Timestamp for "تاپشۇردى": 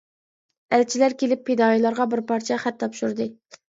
2.85-3.29